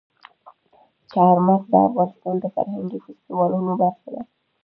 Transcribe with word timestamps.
چار 1.11 1.35
مغز 1.47 1.63
د 1.71 1.73
افغانستان 1.87 2.35
د 2.39 2.45
فرهنګي 2.55 2.99
فستیوالونو 3.05 3.71
برخه 3.81 4.07
ده. 4.13 4.21